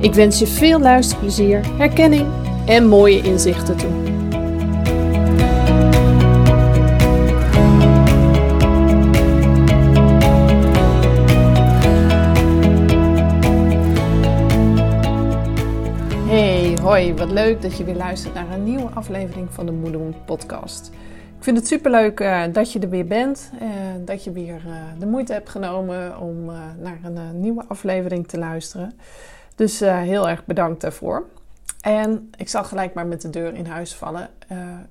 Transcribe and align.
Ik 0.00 0.14
wens 0.14 0.38
je 0.38 0.46
veel 0.46 0.80
luisterplezier, 0.80 1.76
herkenning 1.76 2.26
en 2.66 2.86
mooie 2.86 3.22
inzichten 3.22 3.76
toe. 3.76 3.90
Hey, 16.26 16.78
hoi, 16.82 17.14
wat 17.14 17.30
leuk 17.30 17.62
dat 17.62 17.76
je 17.76 17.84
weer 17.84 17.94
luistert 17.94 18.34
naar 18.34 18.50
een 18.50 18.64
nieuwe 18.64 18.90
aflevering 18.94 19.48
van 19.50 19.66
de 19.66 19.72
Moedermoed 19.72 20.24
podcast. 20.24 20.90
Ik 21.36 21.44
vind 21.46 21.56
het 21.56 21.66
superleuk 21.66 22.20
uh, 22.20 22.42
dat 22.52 22.72
je 22.72 22.78
er 22.78 22.88
weer 22.88 23.06
bent, 23.06 23.50
uh, 23.62 23.68
dat 24.04 24.24
je 24.24 24.32
weer 24.32 24.62
uh, 24.66 24.72
de 24.98 25.06
moeite 25.06 25.32
hebt 25.32 25.48
genomen 25.48 26.20
om 26.20 26.44
naar 26.78 26.98
een 27.02 27.40
nieuwe 27.40 27.64
aflevering 27.68 28.28
te 28.28 28.38
luisteren. 28.38 28.92
Dus 29.60 29.80
heel 29.80 30.28
erg 30.28 30.44
bedankt 30.44 30.80
daarvoor. 30.80 31.24
En 31.80 32.30
ik 32.36 32.48
zal 32.48 32.64
gelijk 32.64 32.94
maar 32.94 33.06
met 33.06 33.20
de 33.20 33.30
deur 33.30 33.54
in 33.54 33.66
huis 33.66 33.94
vallen. 33.94 34.28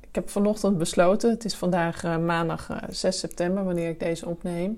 ik 0.02 0.16
heb 0.16 0.30
vanochtend 0.30 0.78
besloten, 0.78 1.30
het 1.30 1.45
is 1.45 1.56
vandaag 1.56 2.03
maandag 2.03 2.70
6 2.90 3.20
september, 3.20 3.64
wanneer 3.64 3.90
ik 3.90 4.00
deze 4.00 4.25
opneem, 4.25 4.78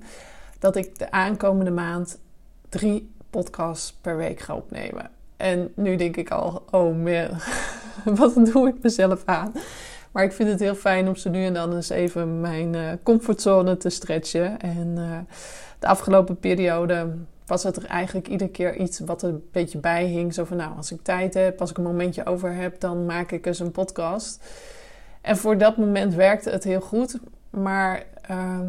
dat 0.59 0.75
ik 0.75 1.00
de 1.00 1.12
aankomende 1.12 1.72
maand 1.72 2.19
drie 2.69 3.12
podcasts 3.30 3.94
per 4.02 4.17
week 4.17 4.39
ga 4.39 4.56
opnemen. 4.56 5.09
En 5.38 5.72
nu 5.75 5.95
denk 5.95 6.17
ik 6.17 6.30
al, 6.30 6.64
oh 6.69 6.95
man, 7.03 7.30
wat 8.19 8.45
doe 8.45 8.67
ik 8.67 8.75
mezelf 8.81 9.22
aan? 9.25 9.53
Maar 10.12 10.23
ik 10.23 10.34
vind 10.34 10.50
het 10.50 10.59
heel 10.59 10.75
fijn 10.75 11.08
om 11.08 11.16
zo 11.16 11.30
nu 11.30 11.45
en 11.45 11.53
dan 11.53 11.75
eens 11.75 11.89
even 11.89 12.42
mijn 12.42 13.00
comfortzone 13.03 13.78
te 13.78 13.89
stretchen. 13.89 14.59
En 14.59 14.95
de 15.80 15.88
afgelopen 15.88 16.38
periode 16.38 17.14
was 17.52 17.63
het 17.63 17.75
er 17.75 17.85
eigenlijk 17.85 18.27
iedere 18.27 18.49
keer 18.49 18.75
iets 18.75 18.99
wat 18.99 19.21
er 19.21 19.30
een 19.30 19.44
beetje 19.52 19.77
bij 19.77 20.05
hing. 20.05 20.33
Zo 20.33 20.44
van, 20.44 20.57
nou, 20.57 20.75
als 20.75 20.91
ik 20.91 21.02
tijd 21.02 21.33
heb, 21.33 21.61
als 21.61 21.69
ik 21.69 21.77
een 21.77 21.83
momentje 21.83 22.25
over 22.25 22.53
heb, 22.53 22.79
dan 22.79 23.06
maak 23.06 23.31
ik 23.31 23.45
eens 23.45 23.59
een 23.59 23.72
podcast. 23.72 24.44
En 25.22 25.38
voor 25.38 25.57
dat 25.57 25.78
moment 25.78 26.13
werkte 26.13 26.50
het 26.50 26.63
heel 26.63 26.81
goed. 26.81 27.19
Maar 27.50 28.03
uh, 28.31 28.59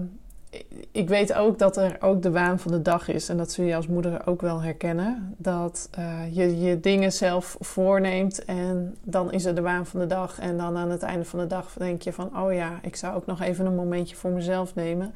ik 0.93 1.09
weet 1.09 1.33
ook 1.33 1.59
dat 1.59 1.77
er 1.77 1.97
ook 2.01 2.23
de 2.23 2.31
waan 2.31 2.59
van 2.59 2.73
de 2.73 2.83
dag 2.83 3.09
is. 3.09 3.29
En 3.29 3.37
dat 3.37 3.53
zul 3.53 3.65
je 3.65 3.77
als 3.77 3.87
moeder 3.87 4.27
ook 4.27 4.41
wel 4.41 4.63
herkennen. 4.63 5.35
Dat 5.39 5.89
uh, 5.99 6.37
je 6.37 6.61
je 6.61 6.81
dingen 6.81 7.13
zelf 7.13 7.57
voorneemt 7.61 8.45
en 8.45 8.97
dan 9.03 9.33
is 9.33 9.45
er 9.45 9.55
de 9.55 9.61
waan 9.61 9.87
van 9.87 10.01
de 10.01 10.07
dag. 10.07 10.39
En 10.39 10.57
dan 10.57 10.77
aan 10.77 10.91
het 10.91 11.03
einde 11.03 11.25
van 11.25 11.39
de 11.39 11.47
dag 11.47 11.75
denk 11.79 12.03
je 12.03 12.13
van... 12.13 12.39
oh 12.39 12.53
ja, 12.53 12.79
ik 12.83 12.97
zou 12.97 13.15
ook 13.17 13.27
nog 13.27 13.41
even 13.41 13.67
een 13.67 13.75
momentje 13.75 14.17
voor 14.17 14.31
mezelf 14.31 14.75
nemen. 14.75 15.15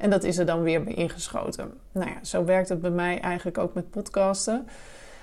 En 0.00 0.10
dat 0.10 0.24
is 0.24 0.38
er 0.38 0.46
dan 0.46 0.62
weer 0.62 0.84
bij 0.84 0.94
ingeschoten. 0.94 1.72
Nou 1.92 2.10
ja, 2.10 2.16
zo 2.22 2.44
werkt 2.44 2.68
het 2.68 2.80
bij 2.80 2.90
mij 2.90 3.20
eigenlijk 3.20 3.58
ook 3.58 3.74
met 3.74 3.90
podcasten. 3.90 4.54
Aan 4.54 4.66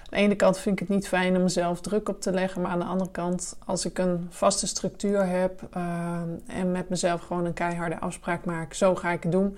de 0.09 0.15
ene 0.15 0.35
kant 0.35 0.59
vind 0.59 0.79
ik 0.81 0.87
het 0.87 0.97
niet 0.97 1.07
fijn 1.07 1.35
om 1.35 1.43
mezelf 1.43 1.81
druk 1.81 2.09
op 2.09 2.21
te 2.21 2.31
leggen. 2.31 2.61
Maar 2.61 2.71
aan 2.71 2.79
de 2.79 2.85
andere 2.85 3.11
kant, 3.11 3.57
als 3.65 3.85
ik 3.85 3.97
een 3.97 4.27
vaste 4.29 4.67
structuur 4.67 5.25
heb 5.25 5.61
uh, 5.77 6.21
en 6.47 6.71
met 6.71 6.89
mezelf 6.89 7.21
gewoon 7.21 7.45
een 7.45 7.53
keiharde 7.53 7.99
afspraak 7.99 8.45
maak, 8.45 8.73
zo 8.73 8.95
ga 8.95 9.11
ik 9.11 9.23
het 9.23 9.31
doen. 9.31 9.57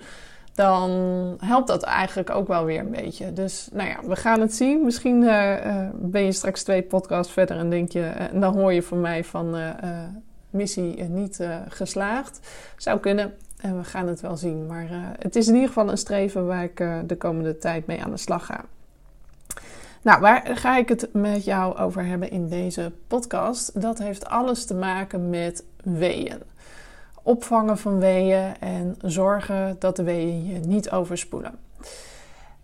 Dan 0.54 0.90
helpt 1.40 1.66
dat 1.66 1.82
eigenlijk 1.82 2.30
ook 2.30 2.48
wel 2.48 2.64
weer 2.64 2.80
een 2.80 2.90
beetje. 2.90 3.32
Dus 3.32 3.68
nou 3.72 3.88
ja, 3.88 3.96
we 4.04 4.16
gaan 4.16 4.40
het 4.40 4.54
zien. 4.54 4.84
Misschien 4.84 5.22
uh, 5.22 5.66
uh, 5.66 5.88
ben 5.94 6.24
je 6.24 6.32
straks 6.32 6.62
twee 6.62 6.82
podcasts 6.82 7.32
verder 7.32 7.56
en 7.56 7.70
denk 7.70 7.92
je, 7.92 8.12
dan 8.32 8.54
hoor 8.54 8.72
je 8.72 8.82
van 8.82 9.00
mij 9.00 9.24
van 9.24 9.56
missie 10.50 11.02
niet 11.02 11.48
geslaagd. 11.68 12.40
Zou 12.76 13.00
kunnen. 13.00 13.34
En 13.60 13.76
we 13.76 13.84
gaan 13.84 14.06
het 14.06 14.20
wel 14.20 14.36
zien. 14.36 14.66
Maar 14.66 14.86
het 15.18 15.36
is 15.36 15.48
in 15.48 15.54
ieder 15.54 15.68
geval 15.68 15.90
een 15.90 15.98
streven 15.98 16.46
waar 16.46 16.64
ik 16.64 16.76
de 17.06 17.16
komende 17.18 17.58
tijd 17.58 17.86
mee 17.86 18.02
aan 18.02 18.10
de 18.10 18.16
slag 18.16 18.46
ga. 18.46 18.64
Nou, 20.02 20.20
waar 20.20 20.46
ga 20.56 20.76
ik 20.76 20.88
het 20.88 21.08
met 21.12 21.44
jou 21.44 21.76
over 21.76 22.04
hebben 22.04 22.30
in 22.30 22.48
deze 22.48 22.92
podcast? 23.06 23.80
Dat 23.80 23.98
heeft 23.98 24.26
alles 24.26 24.64
te 24.64 24.74
maken 24.74 25.30
met 25.30 25.64
weeën. 25.82 26.42
Opvangen 27.22 27.78
van 27.78 27.98
weeën 27.98 28.58
en 28.60 28.96
zorgen 29.02 29.76
dat 29.78 29.96
de 29.96 30.02
weeën 30.02 30.46
je 30.46 30.58
niet 30.58 30.90
overspoelen. 30.90 31.58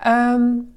Um, 0.07 0.76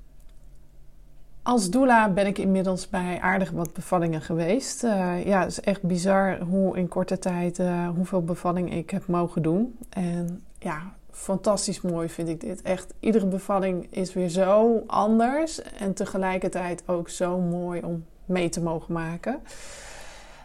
als 1.49 1.69
doula 1.69 2.09
ben 2.09 2.27
ik 2.27 2.37
inmiddels 2.37 2.89
bij 2.89 3.19
aardig 3.21 3.51
wat 3.51 3.73
bevallingen 3.73 4.21
geweest. 4.21 4.83
Uh, 4.83 5.25
ja, 5.25 5.39
het 5.39 5.49
is 5.49 5.59
echt 5.59 5.81
bizar 5.81 6.39
hoe 6.39 6.77
in 6.77 6.87
korte 6.87 7.19
tijd 7.19 7.59
uh, 7.59 7.89
hoeveel 7.89 8.23
bevallingen 8.23 8.77
ik 8.77 8.89
heb 8.89 9.07
mogen 9.07 9.41
doen. 9.41 9.77
En 9.89 10.43
ja, 10.59 10.81
fantastisch 11.11 11.81
mooi 11.81 12.09
vind 12.09 12.29
ik 12.29 12.41
dit. 12.41 12.61
Echt, 12.61 12.93
iedere 12.99 13.25
bevalling 13.25 13.87
is 13.89 14.13
weer 14.13 14.29
zo 14.29 14.83
anders 14.87 15.61
en 15.61 15.93
tegelijkertijd 15.93 16.83
ook 16.85 17.09
zo 17.09 17.39
mooi 17.39 17.81
om 17.81 18.05
mee 18.25 18.49
te 18.49 18.61
mogen 18.61 18.93
maken. 18.93 19.39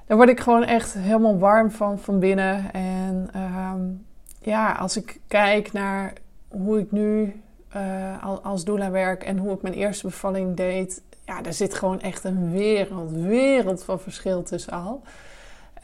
Daar 0.07 0.17
word 0.17 0.29
ik 0.29 0.41
gewoon 0.41 0.65
echt 0.65 0.93
helemaal 0.95 1.39
warm 1.39 1.71
van 1.71 1.99
van 1.99 2.19
binnen. 2.19 2.73
En 2.73 3.31
um, 3.37 4.05
ja, 4.41 4.73
als 4.73 4.97
ik 4.97 5.21
kijk 5.29 5.73
naar 5.73 6.13
hoe 6.49 6.79
ik 6.79 6.93
nu 6.93 7.43
uh, 7.77 8.25
als 8.43 8.65
doula 8.65 8.91
werk 8.91 9.25
en 9.25 9.39
hoe 9.39 9.55
ik 9.55 9.63
mijn 9.63 9.75
eerste 9.75 10.07
bevalling 10.07 10.57
deed, 10.57 11.03
ja, 11.25 11.43
daar 11.43 11.53
zit 11.53 11.75
gewoon 11.75 12.01
echt 12.01 12.25
een 12.25 12.51
wereld, 12.51 13.11
wereld 13.11 13.85
van 13.85 14.01
verschil 14.01 14.43
tussen 14.43 14.73
al. 14.73 15.03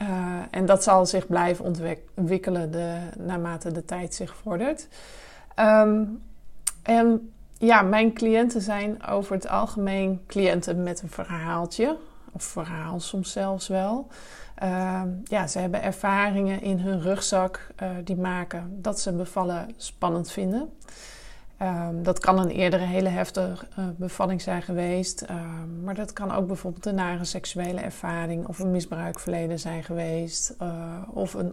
Uh, 0.03 0.09
en 0.51 0.67
dat 0.67 0.83
zal 0.83 1.07
zich 1.07 1.27
blijven 1.27 1.65
ontwikkelen 2.15 2.71
naarmate 3.19 3.73
de 3.73 3.85
tijd 3.85 4.15
zich 4.15 4.37
vordert. 4.37 4.89
Um, 5.57 6.23
en 6.83 7.33
ja, 7.59 7.83
mijn 7.83 8.13
cliënten 8.13 8.61
zijn 8.61 9.07
over 9.07 9.35
het 9.35 9.49
algemeen 9.49 10.21
cliënten 10.27 10.83
met 10.83 11.03
een 11.03 11.11
verhaaltje. 11.11 11.97
Of 12.33 12.43
verhaal 12.43 13.01
soms 13.01 13.33
zelfs 13.33 13.69
wel. 13.69 14.07
Uh, 14.63 15.03
ja, 15.25 15.47
ze 15.47 15.59
hebben 15.59 15.83
ervaringen 15.83 16.63
in 16.63 16.79
hun 16.79 17.01
rugzak 17.01 17.67
uh, 17.83 17.89
die 18.05 18.17
maken 18.17 18.79
dat 18.83 19.01
ze 19.01 19.13
bevallen 19.13 19.69
spannend 19.77 20.31
vinden. 20.31 20.73
Um, 21.63 22.03
dat 22.03 22.19
kan 22.19 22.39
een 22.39 22.51
eerdere 22.51 22.85
hele 22.85 23.09
heftige 23.09 23.67
uh, 23.79 23.85
bevalling 23.97 24.43
zijn 24.43 24.63
geweest. 24.63 25.27
Um, 25.31 25.83
maar 25.85 25.95
dat 25.95 26.13
kan 26.13 26.33
ook 26.33 26.47
bijvoorbeeld 26.47 26.87
een 26.87 26.95
nare 26.95 27.25
seksuele 27.25 27.81
ervaring 27.81 28.47
of 28.47 28.59
een 28.59 28.71
misbruikverleden 28.71 29.59
zijn 29.59 29.85
geweest. 29.85 30.55
Uh, 30.63 30.69
of 31.11 31.35
een 31.35 31.53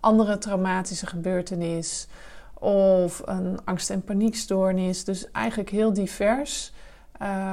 andere 0.00 0.38
traumatische 0.38 1.06
gebeurtenis. 1.06 2.08
Of 2.54 3.22
een 3.24 3.58
angst- 3.64 3.90
en 3.90 4.02
paniekstoornis. 4.02 5.04
Dus 5.04 5.30
eigenlijk 5.30 5.70
heel 5.70 5.92
divers. 5.92 6.72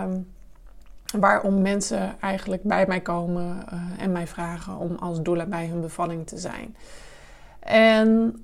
Um, 0.04 0.28
waarom 1.20 1.62
mensen 1.62 2.20
eigenlijk 2.20 2.64
bij 2.64 2.86
mij 2.88 3.02
komen 3.02 3.66
uh, 3.74 3.82
en 3.98 4.12
mij 4.12 4.28
vragen 4.28 4.78
om 4.78 4.96
als 4.96 5.22
doula 5.22 5.46
bij 5.46 5.68
hun 5.68 5.82
bevalling 5.82 6.28
te 6.28 6.38
zijn. 6.38 6.76
En 7.60 8.36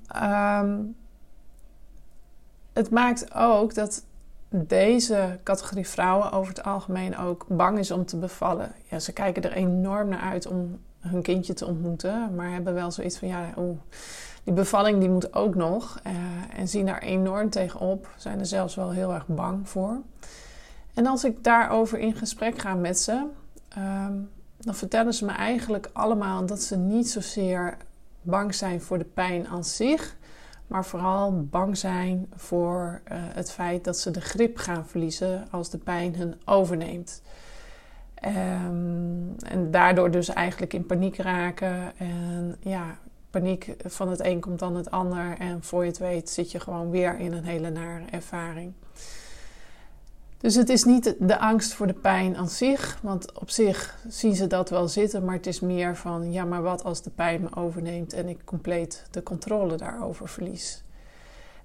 het 2.78 2.90
maakt 2.90 3.34
ook 3.34 3.74
dat 3.74 4.04
deze 4.48 5.38
categorie 5.42 5.88
vrouwen 5.88 6.32
over 6.32 6.48
het 6.48 6.64
algemeen 6.64 7.16
ook 7.16 7.44
bang 7.48 7.78
is 7.78 7.90
om 7.90 8.04
te 8.04 8.16
bevallen. 8.16 8.72
Ja, 8.90 8.98
ze 8.98 9.12
kijken 9.12 9.42
er 9.42 9.52
enorm 9.52 10.08
naar 10.08 10.20
uit 10.20 10.46
om 10.46 10.78
hun 11.00 11.22
kindje 11.22 11.54
te 11.54 11.66
ontmoeten, 11.66 12.34
maar 12.34 12.50
hebben 12.50 12.74
wel 12.74 12.90
zoiets 12.90 13.18
van 13.18 13.28
ja, 13.28 13.52
die 14.44 14.54
bevalling 14.54 15.00
die 15.00 15.08
moet 15.08 15.34
ook 15.34 15.54
nog. 15.54 16.00
Uh, 16.06 16.12
en 16.58 16.68
zien 16.68 16.86
daar 16.86 17.02
enorm 17.02 17.50
tegenop, 17.50 18.08
zijn 18.16 18.38
er 18.38 18.46
zelfs 18.46 18.74
wel 18.74 18.90
heel 18.90 19.14
erg 19.14 19.26
bang 19.26 19.68
voor. 19.68 20.00
En 20.94 21.06
als 21.06 21.24
ik 21.24 21.44
daarover 21.44 21.98
in 21.98 22.14
gesprek 22.14 22.58
ga 22.58 22.74
met 22.74 22.98
ze, 23.00 23.26
ehm, 23.68 24.12
dan 24.56 24.74
vertellen 24.74 25.14
ze 25.14 25.24
me 25.24 25.32
eigenlijk 25.32 25.90
allemaal 25.92 26.46
dat 26.46 26.62
ze 26.62 26.76
niet 26.76 27.10
zozeer 27.10 27.76
bang 28.22 28.54
zijn 28.54 28.80
voor 28.80 28.98
de 28.98 29.04
pijn 29.04 29.48
aan 29.48 29.64
zich, 29.64 30.16
maar 30.68 30.84
vooral 30.84 31.44
bang 31.44 31.76
zijn 31.76 32.26
voor 32.36 33.00
uh, 33.12 33.18
het 33.20 33.50
feit 33.50 33.84
dat 33.84 33.98
ze 33.98 34.10
de 34.10 34.20
grip 34.20 34.56
gaan 34.56 34.86
verliezen 34.86 35.46
als 35.50 35.70
de 35.70 35.78
pijn 35.78 36.14
hen 36.14 36.40
overneemt. 36.44 37.22
Um, 38.24 39.34
en 39.38 39.70
daardoor 39.70 40.10
dus 40.10 40.28
eigenlijk 40.28 40.74
in 40.74 40.86
paniek 40.86 41.16
raken. 41.16 41.98
En 41.98 42.56
ja, 42.60 42.98
paniek 43.30 43.76
van 43.84 44.08
het 44.08 44.24
een 44.24 44.40
komt 44.40 44.58
dan 44.58 44.76
het 44.76 44.90
ander. 44.90 45.36
En 45.38 45.62
voor 45.62 45.82
je 45.82 45.88
het 45.88 45.98
weet 45.98 46.30
zit 46.30 46.50
je 46.50 46.60
gewoon 46.60 46.90
weer 46.90 47.18
in 47.18 47.32
een 47.32 47.44
hele 47.44 47.70
nare 47.70 48.04
ervaring. 48.10 48.72
Dus 50.38 50.54
het 50.54 50.68
is 50.68 50.84
niet 50.84 51.14
de 51.18 51.38
angst 51.38 51.72
voor 51.72 51.86
de 51.86 51.92
pijn 51.92 52.36
aan 52.36 52.48
zich, 52.48 52.98
want 53.02 53.32
op 53.32 53.50
zich 53.50 53.98
zien 54.08 54.34
ze 54.34 54.46
dat 54.46 54.70
wel 54.70 54.88
zitten, 54.88 55.24
maar 55.24 55.34
het 55.34 55.46
is 55.46 55.60
meer 55.60 55.96
van 55.96 56.32
ja, 56.32 56.44
maar 56.44 56.62
wat 56.62 56.84
als 56.84 57.02
de 57.02 57.10
pijn 57.10 57.40
me 57.40 57.56
overneemt 57.56 58.12
en 58.12 58.28
ik 58.28 58.38
compleet 58.44 59.06
de 59.10 59.22
controle 59.22 59.76
daarover 59.76 60.28
verlies. 60.28 60.82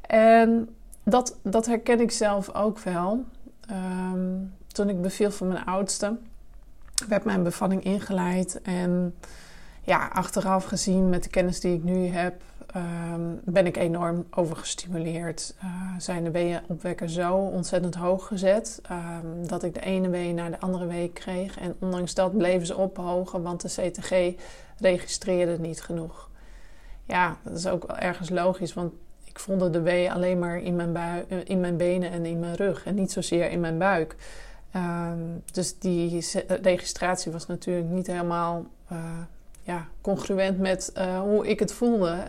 En 0.01 0.75
dat, 1.03 1.37
dat 1.41 1.65
herken 1.65 1.99
ik 1.99 2.11
zelf 2.11 2.55
ook 2.55 2.79
wel. 2.79 3.23
Um, 3.71 4.53
toen 4.67 4.89
ik 4.89 5.01
beviel 5.01 5.31
van 5.31 5.47
mijn 5.47 5.65
oudste, 5.65 6.17
werd 7.07 7.23
mijn 7.23 7.43
bevalling 7.43 7.83
ingeleid 7.83 8.61
en 8.61 9.15
ja, 9.81 10.07
achteraf 10.07 10.65
gezien 10.65 11.09
met 11.09 11.23
de 11.23 11.29
kennis 11.29 11.59
die 11.59 11.73
ik 11.75 11.83
nu 11.83 12.07
heb, 12.07 12.41
um, 12.75 13.39
ben 13.43 13.65
ik 13.65 13.77
enorm 13.77 14.25
overgestimuleerd. 14.31 15.55
Uh, 15.63 15.93
zijn 15.97 16.23
de 16.23 16.31
weeënopwekker 16.31 17.09
zo 17.09 17.35
ontzettend 17.35 17.95
hoog 17.95 18.27
gezet 18.27 18.81
um, 18.91 19.47
dat 19.47 19.63
ik 19.63 19.73
de 19.73 19.81
ene 19.81 20.09
wee 20.09 20.33
naar 20.33 20.51
de 20.51 20.59
andere 20.59 20.85
week 20.85 21.13
kreeg. 21.13 21.59
En 21.59 21.75
ondanks 21.79 22.13
dat 22.13 22.37
bleven 22.37 22.67
ze 22.67 22.77
ophogen, 22.77 23.41
want 23.41 23.61
de 23.61 23.89
CTG 23.89 24.41
registreerde 24.77 25.59
niet 25.59 25.81
genoeg. 25.81 26.29
Ja, 27.03 27.37
dat 27.43 27.57
is 27.57 27.67
ook 27.67 27.87
wel 27.87 27.97
ergens 27.97 28.29
logisch, 28.29 28.73
want 28.73 28.93
ik 29.23 29.39
voelde 29.39 29.69
de 29.69 29.81
wee 29.81 30.11
alleen 30.11 30.39
maar 30.39 30.57
in 30.57 30.75
mijn, 30.75 30.93
bui 30.93 31.25
in 31.43 31.59
mijn 31.59 31.77
benen 31.77 32.11
en 32.11 32.25
in 32.25 32.39
mijn 32.39 32.55
rug 32.55 32.85
en 32.85 32.95
niet 32.95 33.11
zozeer 33.11 33.49
in 33.51 33.59
mijn 33.59 33.77
buik. 33.77 34.15
Um, 34.75 35.43
dus 35.51 35.79
die 35.79 36.25
registratie 36.61 37.31
was 37.31 37.47
natuurlijk 37.47 37.89
niet 37.89 38.07
helemaal 38.07 38.65
ja, 39.61 39.87
congruent 40.01 40.59
met 40.59 40.91
hoe 41.23 41.47
ik 41.47 41.59
het 41.59 41.73
voelde. 41.73 42.23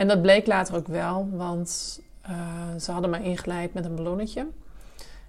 En 0.00 0.08
dat 0.08 0.22
bleek 0.22 0.46
later 0.46 0.74
ook 0.76 0.86
wel, 0.86 1.28
want 1.32 2.00
uh, 2.30 2.80
ze 2.80 2.92
hadden 2.92 3.10
mij 3.10 3.22
ingeleid 3.22 3.74
met 3.74 3.84
een 3.84 3.94
ballonnetje. 3.94 4.46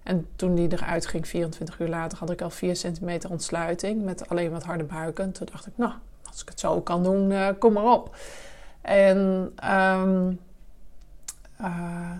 En 0.03 0.27
toen 0.35 0.55
die 0.55 0.71
eruit 0.71 1.05
ging, 1.05 1.27
24 1.27 1.79
uur 1.79 1.87
later, 1.87 2.17
had 2.17 2.29
ik 2.29 2.41
al 2.41 2.49
4 2.49 2.75
centimeter 2.75 3.29
ontsluiting 3.29 4.03
met 4.03 4.29
alleen 4.29 4.51
wat 4.51 4.63
harde 4.63 4.83
buiken. 4.83 5.31
Toen 5.31 5.47
dacht 5.51 5.67
ik, 5.67 5.73
nou, 5.75 5.93
als 6.27 6.41
ik 6.41 6.49
het 6.49 6.59
zo 6.59 6.81
kan 6.81 7.03
doen, 7.03 7.31
uh, 7.31 7.47
kom 7.59 7.73
maar 7.73 7.91
op. 7.91 8.15
En 8.81 9.17
um, 9.73 10.39
uh, 11.61 12.11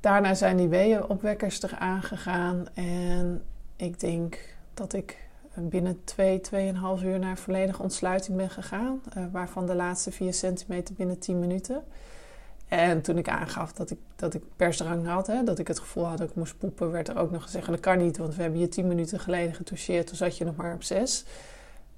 daarna 0.00 0.34
zijn 0.34 0.56
die 0.56 0.68
weeënopwekkers 0.68 1.62
eraan 1.62 2.02
gegaan. 2.02 2.66
En 2.74 3.42
ik 3.76 4.00
denk 4.00 4.38
dat 4.74 4.92
ik 4.92 5.18
binnen 5.54 6.04
2, 6.04 6.40
twee, 6.40 6.72
2,5 6.98 7.04
uur 7.04 7.18
naar 7.18 7.36
volledige 7.38 7.82
ontsluiting 7.82 8.36
ben 8.36 8.50
gegaan. 8.50 9.02
Uh, 9.16 9.24
waarvan 9.32 9.66
de 9.66 9.74
laatste 9.74 10.12
4 10.12 10.34
centimeter 10.34 10.94
binnen 10.94 11.18
10 11.18 11.38
minuten. 11.38 11.84
En 12.68 13.02
toen 13.02 13.18
ik 13.18 13.28
aangaf 13.28 13.72
dat 13.72 13.90
ik, 13.90 13.98
dat 14.16 14.34
ik 14.34 14.42
persdrang 14.56 15.06
had, 15.06 15.26
hè, 15.26 15.44
dat 15.44 15.58
ik 15.58 15.68
het 15.68 15.78
gevoel 15.78 16.06
had 16.06 16.18
dat 16.18 16.28
ik 16.28 16.34
moest 16.34 16.58
poepen, 16.58 16.90
werd 16.90 17.08
er 17.08 17.18
ook 17.18 17.30
nog 17.30 17.42
gezegd: 17.42 17.66
dat 17.66 17.80
kan 17.80 17.98
niet, 17.98 18.16
want 18.16 18.34
we 18.34 18.42
hebben 18.42 18.60
je 18.60 18.68
10 18.68 18.88
minuten 18.88 19.20
geleden 19.20 19.54
getoucheerd. 19.54 20.06
Toen 20.06 20.16
zat 20.16 20.36
je 20.36 20.44
nog 20.44 20.56
maar 20.56 20.74
op 20.74 20.82
6. 20.82 21.24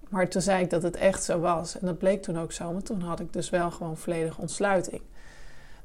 Maar 0.09 0.29
toen 0.29 0.43
zei 0.43 0.63
ik 0.63 0.71
dat 0.71 0.83
het 0.83 0.97
echt 0.97 1.25
zo 1.25 1.41
was. 1.41 1.79
En 1.79 1.87
dat 1.87 1.99
bleek 1.99 2.23
toen 2.23 2.39
ook 2.39 2.53
zo, 2.53 2.73
want 2.73 2.87
toen 2.87 3.01
had 3.01 3.21
ik 3.21 3.33
dus 3.33 3.51
wel 3.51 3.71
gewoon 3.71 3.97
volledige 3.97 4.41
ontsluiting. 4.41 5.03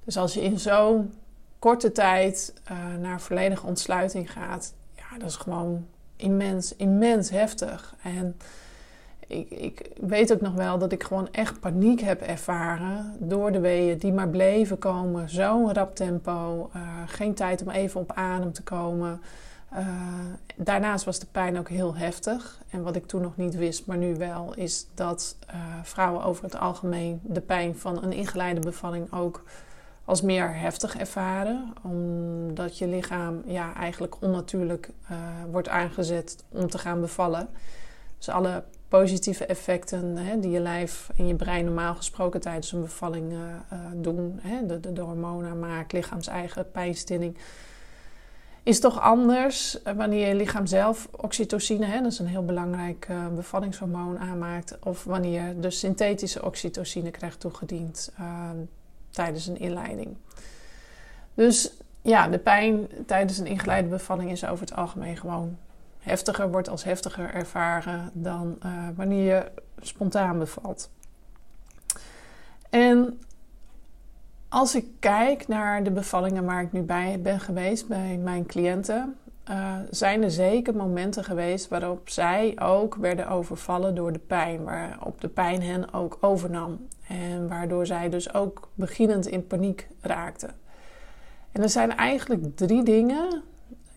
Dus 0.04 0.18
als 0.18 0.34
je 0.34 0.42
in 0.42 0.60
zo'n 0.60 1.14
korte 1.60 1.92
tijd 1.92 2.54
uh, 2.72 2.96
naar 2.96 3.22
volledige 3.22 3.66
ontsluiting 3.66 4.32
gaat, 4.32 4.74
ja, 4.96 5.18
dat 5.18 5.30
is 5.30 5.36
gewoon 5.36 5.88
immens, 6.20 6.76
immens 6.76 7.30
heftig. 7.30 7.96
En 8.04 8.38
ik, 9.28 9.50
ik 9.50 9.90
weet 10.00 10.34
ook 10.34 10.42
nog 10.42 10.54
wel 10.54 10.78
dat 10.78 10.92
ik 10.92 11.04
gewoon 11.04 11.28
echt 11.32 11.60
paniek 11.60 12.00
heb 12.00 12.22
ervaren 12.22 13.16
door 13.20 13.52
de 13.52 13.60
weeën 13.60 13.98
die 13.98 14.14
maar 14.14 14.30
bleven 14.30 14.78
komen. 14.78 15.30
Zo'n 15.30 15.74
rap 15.74 15.96
tempo, 15.96 16.70
uh, 16.76 16.82
geen 17.06 17.34
tijd 17.34 17.62
om 17.62 17.70
even 17.70 18.00
op 18.00 18.12
adem 18.12 18.54
te 18.54 18.64
komen. 18.64 19.22
Uh, 19.74 19.88
daarnaast 20.56 21.06
was 21.06 21.20
de 21.20 21.28
pijn 21.32 21.58
ook 21.58 21.70
heel 21.70 21.96
heftig. 21.96 22.60
En 22.70 22.82
wat 22.82 22.96
ik 22.96 23.06
toen 23.06 23.22
nog 23.22 23.38
niet 23.38 23.56
wist, 23.56 23.86
maar 23.86 23.98
nu 23.98 24.16
wel, 24.16 24.54
is 24.56 24.88
dat 24.94 25.36
uh, 25.50 25.56
vrouwen 25.84 26.24
over 26.24 26.44
het 26.44 26.58
algemeen 26.58 27.20
de 27.24 27.42
pijn 27.42 27.76
van 27.76 28.04
een 28.04 28.14
ingeleide 28.14 28.60
bevalling 28.60 29.14
ook 29.14 29.44
als 30.10 30.22
meer 30.22 30.56
heftig 30.56 30.98
ervaren. 30.98 31.74
Omdat 31.82 32.78
je 32.78 32.88
lichaam 32.88 33.42
ja, 33.46 33.74
eigenlijk 33.76 34.22
onnatuurlijk 34.22 34.90
uh, 35.12 35.18
wordt 35.52 35.68
aangezet 35.68 36.44
om 36.50 36.70
te 36.70 36.78
gaan 36.78 37.02
bevallen. 37.02 37.50
Dus 38.18 38.30
alle 38.30 38.64
positieve 38.88 39.46
effecten 39.46 40.18
hè, 40.18 40.40
die 40.40 40.52
je 40.52 40.60
lijf 40.60 41.10
en 41.18 41.28
je 41.28 41.36
brein 41.36 41.66
normaal 41.66 41.96
gesproken 41.96 42.40
tijdens 42.40 42.72
een 42.72 42.82
bevalling 42.82 43.32
uh, 43.32 43.40
uh, 43.40 43.80
doen. 43.96 44.40
Hè, 44.42 44.66
de, 44.66 44.94
de, 44.94 45.02
hormonen 45.02 45.60
maakt, 45.60 45.92
lichaams-eigen 45.92 46.72
pijnstilling. 46.72 47.38
Is 48.64 48.80
toch 48.80 49.00
anders 49.02 49.78
wanneer 49.96 50.28
je 50.28 50.36
lichaam 50.36 50.66
zelf 50.66 51.08
oxytocine, 51.12 51.86
hè, 51.86 52.02
dat 52.02 52.12
is 52.12 52.20
een 52.20 52.28
heel 52.28 52.46
belangrijk 52.46 53.08
bevallingshormoon, 53.36 54.20
aanmaakt. 54.20 54.78
Of 54.84 55.04
wanneer 55.04 55.48
je 55.48 55.60
de 55.60 55.70
synthetische 55.70 56.46
oxytocine 56.46 57.12
krijgt 57.12 57.40
toegediend 57.40 58.12
tijdens 59.10 59.48
een 59.48 59.60
inleiding. 59.60 60.18
Dus 61.34 61.74
ja, 62.02 62.28
de 62.28 62.40
pijn 62.40 62.88
tijdens 63.06 63.38
een 63.38 63.46
ingeleide 63.46 63.88
bevalling 63.88 64.32
is 64.32 64.46
over 64.46 64.66
het 64.66 64.76
algemeen 64.76 65.18
gewoon 65.18 65.58
heftiger, 66.00 66.52
wordt 66.52 66.70
als 66.70 66.84
heftiger 66.84 67.34
ervaren 67.34 68.12
dan 68.14 68.58
uh, 68.66 68.88
wanneer 68.96 69.26
je 69.26 69.52
spontaan 69.82 70.38
bevalt. 70.38 70.90
En 72.70 73.20
als 74.50 74.76
ik 74.76 74.86
kijk 75.00 75.48
naar 75.48 75.84
de 75.84 75.92
bevallingen 75.92 76.46
waar 76.46 76.62
ik 76.62 76.72
nu 76.72 76.82
bij 76.82 77.20
ben 77.22 77.40
geweest 77.40 77.88
bij 77.88 78.18
mijn 78.18 78.46
cliënten, 78.46 79.16
uh, 79.50 79.76
zijn 79.90 80.24
er 80.24 80.32
zeker 80.32 80.76
momenten 80.76 81.24
geweest 81.24 81.68
waarop 81.68 82.10
zij 82.10 82.60
ook 82.60 82.96
werden 82.96 83.28
overvallen 83.28 83.96
door 83.96 84.14
de 84.14 84.20
pijn, 84.20 84.64
waarop 84.64 85.22
de 85.22 85.28
pijn 85.28 85.62
hen 85.62 85.94
ook 85.94 86.18
overnam. 86.22 86.88
En 87.10 87.48
waardoor 87.48 87.86
zij 87.86 88.10
dus 88.10 88.34
ook 88.34 88.70
beginnend 88.74 89.28
in 89.28 89.48
paniek 89.48 89.88
raakten. 90.02 90.56
En 91.52 91.62
er 91.62 91.70
zijn 91.70 91.96
eigenlijk 91.96 92.56
drie 92.56 92.84
dingen. 92.84 93.42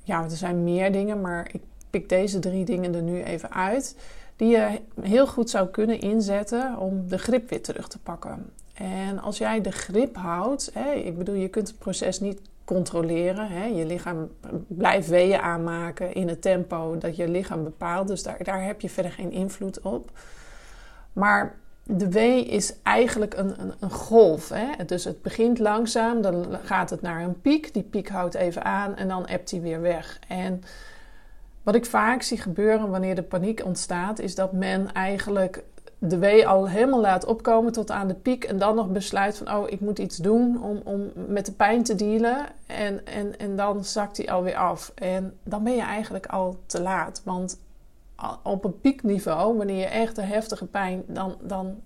Ja, 0.02 0.24
er 0.24 0.30
zijn 0.30 0.64
meer 0.64 0.92
dingen, 0.92 1.20
maar 1.20 1.48
ik 1.52 1.62
pik 1.90 2.08
deze 2.08 2.38
drie 2.38 2.64
dingen 2.64 2.94
er 2.94 3.02
nu 3.02 3.22
even 3.22 3.52
uit. 3.52 3.96
Die 4.36 4.48
je 4.48 4.80
heel 5.00 5.26
goed 5.26 5.50
zou 5.50 5.68
kunnen 5.68 6.00
inzetten 6.00 6.78
om 6.78 7.08
de 7.08 7.18
grip 7.18 7.50
weer 7.50 7.62
terug 7.62 7.88
te 7.88 7.98
pakken. 7.98 8.50
En 8.74 9.18
als 9.18 9.38
jij 9.38 9.60
de 9.60 9.70
grip 9.70 10.16
houdt, 10.16 10.70
hè, 10.74 10.92
ik 10.92 11.18
bedoel, 11.18 11.34
je 11.34 11.48
kunt 11.48 11.68
het 11.68 11.78
proces 11.78 12.20
niet 12.20 12.40
controleren. 12.64 13.48
Hè. 13.48 13.64
Je 13.64 13.86
lichaam 13.86 14.30
blijft 14.66 15.08
weeën 15.08 15.40
aanmaken 15.40 16.14
in 16.14 16.28
het 16.28 16.42
tempo 16.42 16.98
dat 16.98 17.16
je 17.16 17.28
lichaam 17.28 17.64
bepaalt. 17.64 18.08
Dus 18.08 18.22
daar, 18.22 18.44
daar 18.44 18.64
heb 18.64 18.80
je 18.80 18.90
verder 18.90 19.12
geen 19.12 19.32
invloed 19.32 19.80
op. 19.80 20.10
Maar 21.12 21.54
de 21.82 22.10
W 22.10 22.16
is 22.52 22.74
eigenlijk 22.82 23.36
een, 23.36 23.60
een, 23.60 23.72
een 23.80 23.90
golf. 23.90 24.48
Hè? 24.48 24.84
Dus 24.84 25.04
het 25.04 25.22
begint 25.22 25.58
langzaam, 25.58 26.22
dan 26.22 26.46
gaat 26.62 26.90
het 26.90 27.02
naar 27.02 27.22
een 27.22 27.40
piek. 27.40 27.74
Die 27.74 27.82
piek 27.82 28.08
houdt 28.08 28.34
even 28.34 28.64
aan 28.64 28.96
en 28.96 29.08
dan 29.08 29.26
ebt 29.26 29.50
hij 29.50 29.60
weer 29.60 29.80
weg. 29.80 30.18
En 30.28 30.62
wat 31.62 31.74
ik 31.74 31.86
vaak 31.86 32.22
zie 32.22 32.38
gebeuren 32.38 32.90
wanneer 32.90 33.14
de 33.14 33.22
paniek 33.22 33.64
ontstaat, 33.64 34.18
is 34.18 34.34
dat 34.34 34.52
men 34.52 34.92
eigenlijk 34.92 35.62
de 35.98 36.18
W 36.18 36.46
al 36.46 36.68
helemaal 36.68 37.00
laat 37.00 37.24
opkomen 37.24 37.72
tot 37.72 37.90
aan 37.90 38.08
de 38.08 38.14
piek. 38.14 38.44
En 38.44 38.58
dan 38.58 38.74
nog 38.74 38.88
besluit 38.88 39.36
van, 39.36 39.54
oh, 39.54 39.70
ik 39.70 39.80
moet 39.80 39.98
iets 39.98 40.16
doen 40.16 40.62
om, 40.62 40.80
om 40.84 41.12
met 41.14 41.46
de 41.46 41.52
pijn 41.52 41.82
te 41.82 41.94
dealen. 41.94 42.46
En, 42.66 43.06
en, 43.06 43.38
en 43.38 43.56
dan 43.56 43.84
zakt 43.84 44.16
hij 44.16 44.30
alweer 44.30 44.56
af. 44.56 44.92
En 44.94 45.38
dan 45.42 45.64
ben 45.64 45.74
je 45.74 45.82
eigenlijk 45.82 46.26
al 46.26 46.56
te 46.66 46.80
laat. 46.80 47.22
Want 47.24 47.58
op 48.42 48.64
een 48.64 48.80
piekniveau, 48.80 49.56
wanneer 49.56 49.78
je 49.78 49.86
echt 49.86 50.18
een 50.18 50.24
heftige 50.24 50.66
pijn, 50.66 51.02
dan, 51.06 51.36
dan 51.40 51.80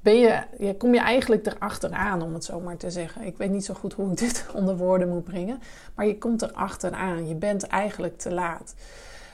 ben 0.00 0.18
je, 0.18 0.42
je, 0.58 0.76
kom 0.76 0.94
je 0.94 1.00
eigenlijk 1.00 1.46
erachteraan, 1.46 2.22
om 2.22 2.34
het 2.34 2.44
zo 2.44 2.60
maar 2.60 2.76
te 2.76 2.90
zeggen. 2.90 3.22
Ik 3.22 3.36
weet 3.36 3.50
niet 3.50 3.64
zo 3.64 3.74
goed 3.74 3.92
hoe 3.92 4.10
ik 4.10 4.18
dit 4.18 4.46
onder 4.54 4.76
woorden 4.76 5.08
moet 5.08 5.24
brengen, 5.24 5.60
maar 5.94 6.06
je 6.06 6.18
komt 6.18 6.42
erachteraan. 6.42 7.28
Je 7.28 7.34
bent 7.34 7.66
eigenlijk 7.66 8.18
te 8.18 8.32
laat. 8.32 8.74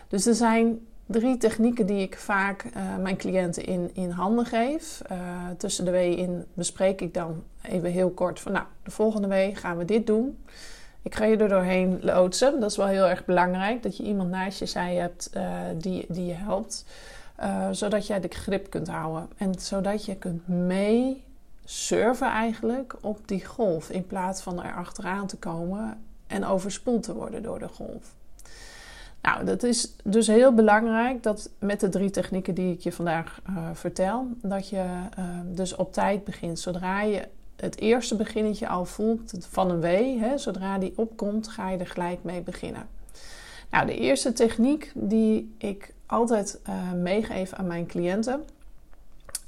Dus 0.09 0.27
er 0.27 0.35
zijn 0.35 0.87
drie 1.07 1.37
technieken 1.37 1.87
die 1.87 2.03
ik 2.03 2.19
vaak 2.19 2.65
uh, 2.65 2.97
mijn 2.97 3.17
cliënten 3.17 3.65
in, 3.65 3.91
in 3.93 4.11
handen 4.11 4.47
geef. 4.47 5.03
Uh, 5.13 5.19
tussen 5.57 5.85
de 5.85 5.91
weeën 5.91 6.17
in 6.17 6.45
bespreek 6.55 7.01
ik 7.01 7.15
dan 7.15 7.43
even 7.63 7.91
heel 7.91 8.11
kort 8.11 8.41
van, 8.41 8.53
nou, 8.53 8.65
de 8.83 8.91
volgende 8.91 9.29
week 9.29 9.57
gaan 9.57 9.77
we 9.77 9.85
dit 9.85 10.07
doen. 10.07 10.39
Ik 11.03 11.15
ga 11.15 11.25
je 11.25 11.37
er 11.37 11.49
doorheen 11.49 11.99
loodsen. 12.03 12.61
Dat 12.61 12.71
is 12.71 12.77
wel 12.77 12.87
heel 12.87 13.07
erg 13.07 13.25
belangrijk. 13.25 13.83
Dat 13.83 13.97
je 13.97 14.03
iemand 14.03 14.31
naast 14.31 14.59
je 14.59 14.67
zij 14.67 14.95
hebt 14.95 15.31
uh, 15.37 15.43
die, 15.77 16.05
die 16.09 16.27
je 16.27 16.35
helpt. 16.35 16.85
Uh, 17.41 17.69
zodat 17.71 18.07
jij 18.07 18.21
de 18.21 18.29
grip 18.29 18.71
kunt 18.71 18.89
houden. 18.89 19.29
En 19.37 19.55
zodat 19.59 20.05
je 20.05 20.17
kunt 20.17 20.49
mee 20.49 21.25
surfen 21.65 22.29
eigenlijk 22.29 22.97
op 23.01 23.19
die 23.29 23.45
golf. 23.45 23.91
In 23.91 24.07
plaats 24.07 24.43
van 24.43 24.63
er 24.63 24.75
achteraan 24.75 25.27
te 25.27 25.37
komen 25.37 26.03
en 26.27 26.45
overspoeld 26.45 27.03
te 27.03 27.15
worden 27.15 27.43
door 27.43 27.59
de 27.59 27.69
golf. 27.69 28.15
Nou, 29.23 29.45
dat 29.45 29.63
is 29.63 29.95
dus 30.05 30.27
heel 30.27 30.55
belangrijk 30.55 31.23
dat 31.23 31.51
met 31.59 31.81
de 31.81 31.89
drie 31.89 32.11
technieken 32.11 32.55
die 32.55 32.73
ik 32.73 32.81
je 32.81 32.93
vandaag 32.93 33.41
uh, 33.51 33.69
vertel, 33.73 34.27
dat 34.43 34.69
je 34.69 34.85
dus 35.45 35.77
op 35.77 35.93
tijd 35.93 36.25
begint. 36.25 36.59
Zodra 36.59 37.03
je 37.03 37.29
het 37.61 37.79
eerste 37.79 38.17
beginnetje 38.17 38.69
al 38.69 38.85
voelt 38.85 39.33
van 39.39 39.71
een 39.71 39.81
wee, 39.81 40.19
hè, 40.19 40.39
zodra 40.39 40.79
die 40.79 40.93
opkomt, 40.97 41.49
ga 41.49 41.71
je 41.71 41.79
er 41.79 41.87
gelijk 41.87 42.23
mee 42.23 42.41
beginnen. 42.41 42.89
Nou, 43.71 43.87
de 43.87 43.97
eerste 43.97 44.33
techniek 44.33 44.93
die 44.95 45.55
ik 45.59 45.93
altijd 46.07 46.61
uh, 46.69 46.93
meegeef 46.93 47.53
aan 47.53 47.67
mijn 47.67 47.87
cliënten 47.87 48.45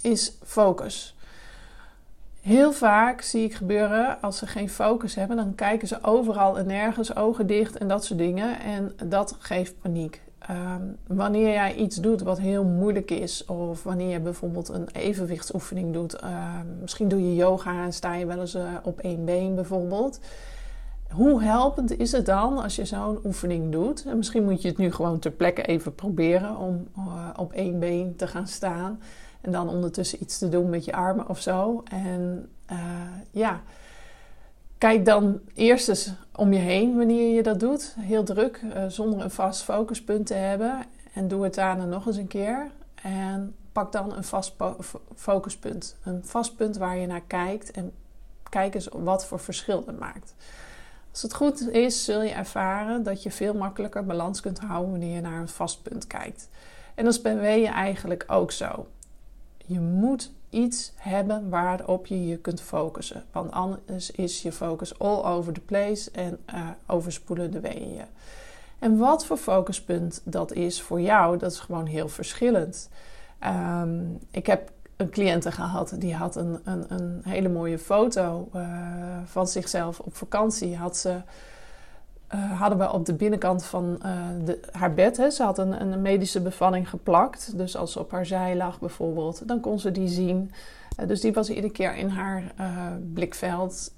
is 0.01 0.33
focus. 0.45 1.17
Heel 2.41 2.73
vaak 2.73 3.21
zie 3.21 3.45
ik 3.45 3.55
gebeuren 3.55 4.21
als 4.21 4.39
ze 4.39 4.47
geen 4.47 4.71
focus 4.71 5.15
hebben, 5.15 5.37
dan 5.37 5.55
kijken 5.55 5.89
ze 5.89 6.03
overal 6.03 6.59
en 6.59 6.67
nergens, 6.67 7.17
ogen 7.17 7.47
dicht 7.47 7.77
en 7.77 7.89
dat 7.89 8.05
soort 8.05 8.19
dingen. 8.19 8.61
En 8.61 8.93
dat 9.05 9.37
geeft 9.39 9.81
paniek. 9.81 10.21
Um, 10.51 10.97
wanneer 11.07 11.49
jij 11.49 11.75
iets 11.75 11.97
doet 11.97 12.23
wat 12.23 12.39
heel 12.39 12.65
moeilijk 12.65 13.11
is, 13.11 13.45
of 13.45 13.83
wanneer 13.83 14.11
je 14.11 14.21
bijvoorbeeld 14.21 14.69
een 14.69 14.89
evenwichtsoefening 14.93 15.93
doet, 15.93 16.23
uh, 16.25 16.61
misschien 16.81 17.09
doe 17.09 17.21
je 17.21 17.35
yoga 17.35 17.85
en 17.85 17.93
sta 17.93 18.15
je 18.15 18.27
wel 18.27 18.41
eens 18.41 18.55
uh, 18.55 18.63
op 18.83 19.01
één 19.01 19.25
been 19.25 19.55
bijvoorbeeld. 19.55 20.21
Hoe 21.11 21.43
helpend 21.43 21.99
is 21.99 22.13
het 22.13 22.27
dan 22.27 22.63
als 22.63 22.77
je 22.77 22.85
zo'n 22.85 23.21
oefening 23.25 23.73
doet? 23.73 24.05
En 24.07 24.17
misschien 24.17 24.45
moet 24.45 24.63
je 24.63 24.69
het 24.69 24.79
nu 24.79 24.93
gewoon 24.93 25.19
ter 25.19 25.31
plekke 25.31 25.63
even 25.63 25.95
proberen 25.95 26.57
om 26.57 26.89
uh, 26.99 27.29
op 27.37 27.53
één 27.53 27.79
been 27.79 28.17
te 28.17 28.27
gaan 28.27 28.47
staan. 28.47 29.01
En 29.41 29.53
dan 29.53 29.69
ondertussen 29.69 30.23
iets 30.23 30.39
te 30.39 30.49
doen 30.49 30.71
met 30.71 30.85
je 30.85 30.93
armen 30.93 31.29
of 31.29 31.41
zo. 31.41 31.83
En 31.91 32.49
uh, 32.73 32.79
ja, 33.31 33.61
kijk 34.83 35.05
dan 35.05 35.41
eerst 35.55 35.89
eens 35.89 36.13
om 36.33 36.53
je 36.53 36.59
heen 36.59 36.97
wanneer 36.97 37.35
je 37.35 37.43
dat 37.43 37.61
doet. 37.61 37.95
Heel 37.99 38.25
druk, 38.25 38.61
uh, 38.63 38.85
zonder 38.89 39.21
een 39.21 39.31
vast 39.31 39.63
focuspunt 39.63 40.27
te 40.27 40.35
hebben. 40.35 40.85
En 41.13 41.29
doe 41.29 41.45
het 41.45 41.55
daarna 41.55 41.85
nog 41.85 42.07
eens 42.07 42.17
een 42.17 42.27
keer. 42.27 42.71
En 43.03 43.55
pak 43.73 43.93
dan 43.93 44.17
een 44.17 44.25
vast 44.25 44.55
focuspunt. 45.15 45.97
Een 46.05 46.25
vast 46.25 46.57
punt 46.57 46.77
waar 46.77 46.97
je 46.97 47.07
naar 47.07 47.23
kijkt. 47.27 47.71
En 47.71 47.93
kijk 48.49 48.75
eens 48.75 48.89
wat 48.93 49.27
voor 49.27 49.41
verschil 49.41 49.83
het 49.87 49.99
maakt. 49.99 50.35
Als 51.11 51.23
het 51.23 51.35
goed 51.35 51.69
is, 51.69 52.05
zul 52.05 52.23
je 52.23 52.31
ervaren 52.31 53.03
dat 53.03 53.23
je 53.23 53.31
veel 53.31 53.55
makkelijker 53.55 54.07
balans 54.07 54.41
kunt 54.41 54.59
houden 54.59 54.91
wanneer 54.91 55.15
je 55.15 55.21
naar 55.21 55.41
een 55.41 55.49
vast 55.49 55.83
punt 55.83 56.07
kijkt. 56.07 56.49
En 56.95 57.05
dat 57.05 57.15
is 57.15 57.21
bij 57.21 57.37
weeën 57.37 57.73
eigenlijk 57.73 58.25
ook 58.27 58.53
zo. 58.53 58.87
Je 59.67 59.81
moet 59.81 60.33
iets 60.53 60.93
hebben 60.97 61.49
waarop 61.49 62.07
je 62.07 62.27
je 62.27 62.37
kunt 62.37 62.61
focussen. 62.61 63.25
Want 63.33 63.51
anders 63.51 64.11
is 64.11 64.43
je 64.43 64.53
focus 64.53 64.99
all 64.99 65.23
over 65.23 65.53
the 65.53 65.61
place 65.61 66.11
en 66.11 66.39
uh, 66.55 66.69
overspoelen 66.87 67.51
de 67.51 67.61
weeën. 67.61 68.05
En 68.79 68.99
wat 68.99 69.27
voor 69.27 69.37
focuspunt 69.37 70.21
dat 70.25 70.53
is 70.53 70.83
voor 70.83 71.01
jou, 71.01 71.39
dat 71.39 71.53
is 71.53 71.59
gewoon 71.59 71.87
heel 71.87 72.09
verschillend. 72.09 72.89
Um, 73.45 74.19
ik 74.31 74.47
heb 74.47 74.71
een 74.97 75.11
cliënte 75.11 75.53
gehad 75.53 75.95
die 75.99 76.15
had 76.15 76.37
een, 76.37 76.61
een, 76.65 76.85
een 76.89 77.21
hele 77.25 77.49
mooie 77.49 77.79
foto 77.79 78.49
uh, 78.55 78.67
van 79.25 79.47
zichzelf 79.49 80.01
op 80.01 80.17
vakantie. 80.17 80.77
Had 80.77 80.97
ze 80.97 81.21
uh, 82.35 82.61
hadden 82.61 82.79
we 82.79 82.93
op 82.93 83.07
de 83.07 83.15
binnenkant 83.15 83.65
van 83.65 84.01
uh, 84.05 84.13
de, 84.45 84.61
haar 84.73 84.95
bed. 84.95 85.17
Hè. 85.17 85.31
Ze 85.31 85.43
had 85.43 85.59
een, 85.59 85.81
een, 85.81 86.03
medische 86.03 86.41
bevalling 86.41 86.89
geplakt. 86.89 87.59
Dus 87.59 87.77
als 87.77 87.93
ze 87.93 87.99
op 87.99 88.11
haar 88.11 88.27
zij 88.27 88.57
lag 88.57 88.81
bijvoorbeeld, 88.81 89.49
dan 89.49 89.61
kon 89.61 89.79
ze 89.79 89.91
die 89.91 90.09
zien. 90.09 90.51
Uh, 91.01 91.07
dus 91.07 91.21
die 91.21 91.33
was 91.33 91.51
iedere 91.51 91.73
keer 91.73 91.97
in 91.97 92.09
haar 92.09 92.43
blikveld. 93.13 93.95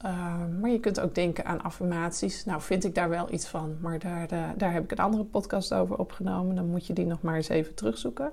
maar 0.61 0.71
je 0.71 0.81
kunt 0.81 1.01
ook 1.01 1.15
denken 1.15 1.45
aan 1.45 1.63
affirmaties. 1.63 2.45
Nou, 2.45 2.61
vind 2.61 2.85
ik 2.85 2.95
daar 2.95 3.09
wel 3.09 3.33
iets 3.33 3.47
van. 3.47 3.77
Maar 3.81 3.99
daar, 3.99 4.29
daar 4.57 4.73
heb 4.73 4.85
ik 4.85 4.91
een 4.91 5.05
andere 5.05 5.25
podcast 5.25 5.75
over 5.75 5.97
opgenomen. 5.97 6.57
Dan 6.57 6.67
moet 6.67 6.87
je 6.87 6.93
die 6.93 7.07
nog 7.07 7.23
maar 7.23 7.37
eens 7.37 7.49
even 7.49 7.75
terugzoeken. 7.75 8.33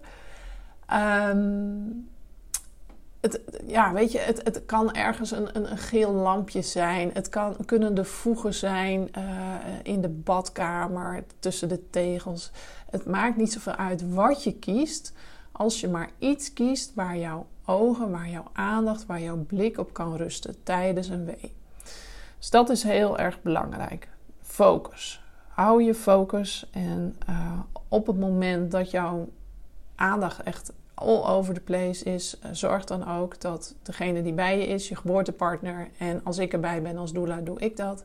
Um, 1.29 2.09
het, 3.21 3.41
ja, 3.65 3.93
weet 3.93 4.11
je, 4.11 4.19
het, 4.19 4.41
het 4.43 4.65
kan 4.65 4.93
ergens 4.93 5.31
een, 5.31 5.55
een, 5.55 5.71
een, 5.71 5.77
geel 5.77 6.11
lampje 6.11 6.61
zijn. 6.61 7.09
Het 7.13 7.29
kan, 7.29 7.55
kunnen 7.65 7.95
de 7.95 8.05
voegen 8.05 8.53
zijn 8.53 9.09
uh, 9.17 9.23
in 9.83 10.01
de 10.01 10.09
badkamer, 10.09 11.23
tussen 11.39 11.69
de 11.69 11.89
tegels. 11.89 12.51
Het 12.89 13.05
maakt 13.05 13.37
niet 13.37 13.51
zoveel 13.51 13.75
uit 13.75 14.13
wat 14.13 14.43
je 14.43 14.53
kiest. 14.53 15.13
Als 15.51 15.79
je 15.79 15.87
maar 15.87 16.09
iets 16.17 16.53
kiest 16.53 16.93
waar 16.95 17.17
jouw 17.17 17.45
ogen, 17.65 18.11
waar 18.11 18.29
jouw 18.29 18.47
aandacht, 18.53 19.05
waar 19.05 19.21
jouw 19.21 19.37
blik 19.37 19.77
op 19.77 19.93
kan 19.93 20.15
rusten 20.15 20.63
tijdens 20.63 21.07
een 21.07 21.25
wee. 21.25 21.53
Dus 22.37 22.49
dat 22.49 22.69
is 22.69 22.83
heel 22.83 23.17
erg 23.17 23.41
belangrijk. 23.41 24.09
Focus. 24.41 25.23
Hou 25.47 25.83
je 25.83 25.95
focus 25.95 26.69
en 26.71 27.15
uh, 27.29 27.59
op 27.87 28.07
het 28.07 28.19
moment 28.19 28.71
dat 28.71 28.91
jouw 28.91 29.29
aandacht 29.95 30.43
echt 30.43 30.73
all 31.01 31.35
over 31.37 31.53
the 31.53 31.61
place 31.61 32.05
is, 32.05 32.39
eh, 32.39 32.49
zorg 32.51 32.85
dan 32.85 33.07
ook 33.07 33.41
dat 33.41 33.75
degene 33.83 34.21
die 34.21 34.33
bij 34.33 34.57
je 34.59 34.67
is, 34.67 34.89
je 34.89 34.95
geboortepartner, 34.95 35.89
en 35.97 36.21
als 36.23 36.37
ik 36.37 36.53
erbij 36.53 36.81
ben 36.81 36.97
als 36.97 37.13
doula, 37.13 37.41
doe 37.41 37.59
ik 37.59 37.77
dat. 37.77 38.03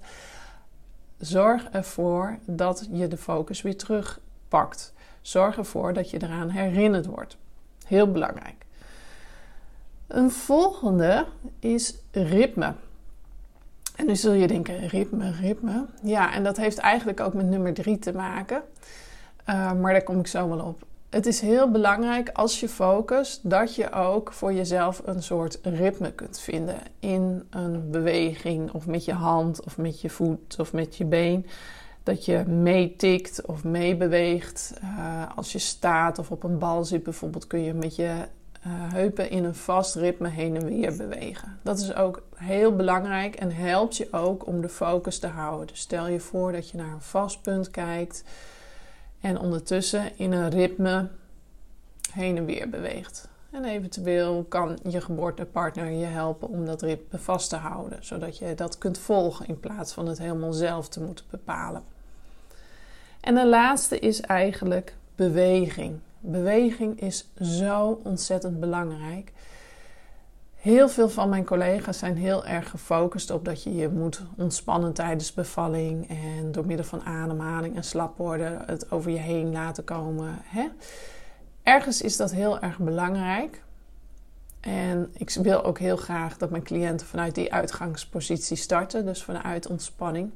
Zorg 1.18 1.68
ervoor 1.70 2.38
dat 2.44 2.88
je 2.92 3.08
de 3.08 3.16
focus 3.16 3.62
weer 3.62 3.76
terugpakt. 3.76 4.92
Zorg 5.20 5.56
ervoor 5.56 5.92
dat 5.92 6.10
je 6.10 6.22
eraan 6.22 6.48
herinnerd 6.48 7.06
wordt. 7.06 7.36
Heel 7.86 8.10
belangrijk. 8.10 8.64
Een 10.06 10.30
volgende 10.30 11.26
is 11.58 11.98
ritme. 12.10 12.74
En 13.96 14.06
nu 14.06 14.16
zul 14.16 14.32
je 14.32 14.46
denken, 14.46 14.88
ritme, 14.88 15.30
ritme. 15.30 15.86
Ja, 16.02 16.32
en 16.32 16.44
dat 16.44 16.56
heeft 16.56 16.78
eigenlijk 16.78 17.20
ook 17.20 17.34
met 17.34 17.46
nummer 17.46 17.74
drie 17.74 17.98
te 17.98 18.12
maken. 18.12 18.62
Uh, 19.48 19.72
maar 19.72 19.92
daar 19.92 20.02
kom 20.02 20.18
ik 20.18 20.26
zo 20.26 20.48
wel 20.48 20.60
op 20.60 20.84
het 21.10 21.26
is 21.26 21.40
heel 21.40 21.70
belangrijk 21.70 22.30
als 22.32 22.60
je 22.60 22.68
focust 22.68 23.50
dat 23.50 23.74
je 23.74 23.92
ook 23.92 24.32
voor 24.32 24.52
jezelf 24.52 25.02
een 25.04 25.22
soort 25.22 25.58
ritme 25.62 26.12
kunt 26.12 26.40
vinden 26.40 26.78
in 26.98 27.46
een 27.50 27.90
beweging 27.90 28.72
of 28.72 28.86
met 28.86 29.04
je 29.04 29.12
hand 29.12 29.64
of 29.64 29.76
met 29.76 30.00
je 30.00 30.10
voet 30.10 30.56
of 30.58 30.72
met 30.72 30.96
je 30.96 31.04
been. 31.04 31.46
Dat 32.02 32.24
je 32.24 32.44
meetikt 32.46 33.46
of 33.46 33.64
meebeweegt. 33.64 34.74
Uh, 34.82 35.22
als 35.36 35.52
je 35.52 35.58
staat 35.58 36.18
of 36.18 36.30
op 36.30 36.42
een 36.42 36.58
bal 36.58 36.84
zit 36.84 37.02
bijvoorbeeld 37.02 37.46
kun 37.46 37.62
je 37.62 37.74
met 37.74 37.96
je 37.96 38.02
uh, 38.66 38.72
heupen 38.92 39.30
in 39.30 39.44
een 39.44 39.54
vast 39.54 39.94
ritme 39.94 40.28
heen 40.28 40.56
en 40.56 40.66
weer 40.66 40.96
bewegen. 40.96 41.58
Dat 41.62 41.78
is 41.78 41.94
ook 41.94 42.22
heel 42.34 42.76
belangrijk 42.76 43.34
en 43.34 43.52
helpt 43.52 43.96
je 43.96 44.08
ook 44.10 44.46
om 44.46 44.60
de 44.60 44.68
focus 44.68 45.18
te 45.18 45.26
houden. 45.26 45.66
Dus 45.66 45.80
stel 45.80 46.08
je 46.08 46.20
voor 46.20 46.52
dat 46.52 46.70
je 46.70 46.76
naar 46.76 46.92
een 46.92 47.00
vast 47.00 47.42
punt 47.42 47.70
kijkt 47.70 48.24
en 49.20 49.38
ondertussen 49.38 50.18
in 50.18 50.32
een 50.32 50.50
ritme 50.50 51.08
heen 52.12 52.36
en 52.36 52.44
weer 52.44 52.68
beweegt. 52.68 53.28
En 53.50 53.64
eventueel 53.64 54.44
kan 54.48 54.78
je 54.88 55.00
geboortepartner 55.00 55.90
je 55.90 56.04
helpen 56.04 56.48
om 56.48 56.66
dat 56.66 56.82
ritme 56.82 57.18
vast 57.18 57.48
te 57.48 57.56
houden, 57.56 58.04
zodat 58.04 58.38
je 58.38 58.54
dat 58.54 58.78
kunt 58.78 58.98
volgen 58.98 59.46
in 59.46 59.60
plaats 59.60 59.92
van 59.92 60.06
het 60.06 60.18
helemaal 60.18 60.52
zelf 60.52 60.88
te 60.88 61.00
moeten 61.00 61.24
bepalen. 61.30 61.82
En 63.20 63.34
de 63.34 63.46
laatste 63.46 63.98
is 63.98 64.20
eigenlijk 64.20 64.94
beweging. 65.14 65.98
Beweging 66.20 67.00
is 67.00 67.28
zo 67.40 68.00
ontzettend 68.04 68.60
belangrijk. 68.60 69.32
Heel 70.56 70.88
veel 70.88 71.08
van 71.08 71.28
mijn 71.28 71.44
collega's 71.44 71.98
zijn 71.98 72.16
heel 72.16 72.46
erg 72.46 72.70
gefocust 72.70 73.30
op 73.30 73.44
dat 73.44 73.62
je 73.62 73.74
je 73.74 73.88
moet 73.88 74.22
ontspannen 74.36 74.92
tijdens 74.92 75.34
bevalling 75.34 76.08
en 76.08 76.52
door 76.52 76.66
middel 76.66 76.86
van 76.86 77.02
ademhaling 77.02 77.76
en 77.76 77.84
slap 77.84 78.16
worden 78.16 78.62
het 78.66 78.90
over 78.90 79.10
je 79.10 79.18
heen 79.18 79.52
laten 79.52 79.84
komen. 79.84 80.38
Hè? 80.42 80.68
Ergens 81.62 82.02
is 82.02 82.16
dat 82.16 82.32
heel 82.32 82.60
erg 82.60 82.78
belangrijk. 82.78 83.62
En 84.60 85.10
ik 85.16 85.30
wil 85.30 85.64
ook 85.64 85.78
heel 85.78 85.96
graag 85.96 86.36
dat 86.36 86.50
mijn 86.50 86.62
cliënten 86.62 87.06
vanuit 87.06 87.34
die 87.34 87.52
uitgangspositie 87.52 88.56
starten, 88.56 89.06
dus 89.06 89.22
vanuit 89.22 89.66
ontspanning. 89.66 90.32